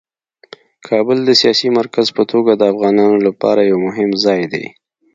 [0.87, 4.65] کابل د سیاسي مرکز په توګه د افغانانو لپاره یو مهم ځای دی.